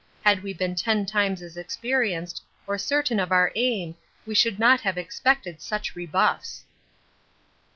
Had 0.25 0.41
we 0.41 0.51
been 0.51 0.73
ten 0.73 1.05
times 1.05 1.43
as 1.43 1.55
experienced 1.57 2.41
or 2.65 2.79
certain 2.79 3.19
of 3.19 3.31
our 3.31 3.51
aim 3.53 3.93
we 4.25 4.33
should 4.33 4.57
not 4.57 4.81
have 4.81 4.97
expected 4.97 5.61
such 5.61 5.95
rebuffs. 5.95 6.63